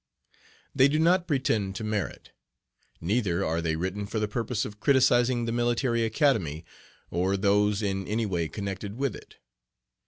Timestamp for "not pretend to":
0.97-1.83